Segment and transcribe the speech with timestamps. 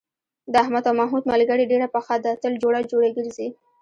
[0.51, 3.47] د احمد او محمود ملگري ډېره پخه ده، تل جوړه جوړه گرځي.